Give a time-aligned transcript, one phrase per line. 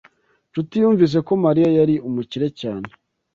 [0.49, 2.87] Nshuti yumvise ko Mariya yari umukire cyane.